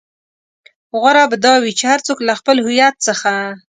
[0.99, 3.33] غوره به دا وي چې هر څوک له خپل هويت څخه.